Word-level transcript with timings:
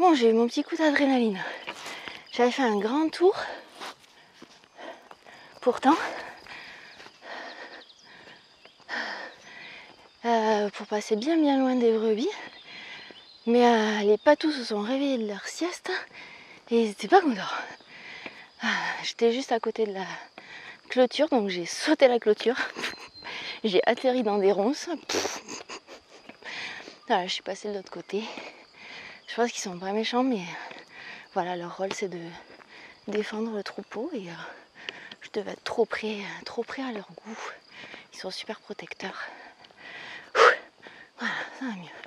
Bon, 0.00 0.14
j'ai 0.14 0.30
eu 0.30 0.32
mon 0.32 0.46
petit 0.46 0.64
coup 0.64 0.76
d'adrénaline. 0.76 1.38
J'avais 2.32 2.50
fait 2.50 2.62
un 2.62 2.78
grand 2.78 3.10
tour. 3.10 3.36
Pourtant, 5.60 5.94
euh, 10.24 10.70
pour 10.70 10.86
passer 10.86 11.16
bien 11.16 11.36
bien 11.36 11.58
loin 11.58 11.74
des 11.74 11.92
brebis. 11.92 12.30
Mais 13.44 13.62
euh, 13.62 14.00
les 14.04 14.16
patous 14.16 14.52
se 14.52 14.64
sont 14.64 14.80
réveillés 14.80 15.18
de 15.18 15.28
leur 15.28 15.46
sieste 15.46 15.90
et 16.70 16.80
ils 16.80 16.88
n'étaient 16.88 17.06
pas 17.06 17.20
contents. 17.20 17.42
Ah, 18.62 18.68
J'étais 19.02 19.32
juste 19.32 19.52
à 19.52 19.60
côté 19.60 19.84
de 19.84 19.92
la 19.92 20.06
clôture, 20.88 21.28
donc 21.28 21.50
j'ai 21.50 21.66
sauté 21.66 22.08
la 22.08 22.18
clôture. 22.18 22.56
j'ai 23.64 23.82
atterri 23.86 24.22
dans 24.22 24.38
des 24.38 24.50
ronces. 24.50 24.88
Voilà, 27.06 27.26
je 27.26 27.34
suis 27.34 27.42
passée 27.42 27.68
de 27.68 27.74
l'autre 27.74 27.92
côté. 27.92 28.24
Je 29.30 29.36
pense 29.36 29.52
qu'ils 29.52 29.62
sont 29.62 29.78
pas 29.78 29.92
méchants, 29.92 30.24
mais 30.24 30.42
voilà, 31.34 31.54
leur 31.54 31.76
rôle 31.76 31.92
c'est 31.92 32.08
de 32.08 32.18
défendre 33.06 33.54
le 33.54 33.62
troupeau 33.62 34.10
et 34.12 34.28
euh, 34.28 34.32
je 35.20 35.28
devais 35.32 35.52
être 35.52 35.62
trop 35.62 35.84
près, 35.84 36.16
trop 36.44 36.64
près 36.64 36.82
à 36.82 36.90
leur 36.90 37.06
goût. 37.12 37.38
Ils 38.12 38.18
sont 38.18 38.32
super 38.32 38.58
protecteurs. 38.58 39.22
Voilà, 40.34 41.34
ça 41.60 41.66
va 41.66 41.76
mieux. 41.76 41.99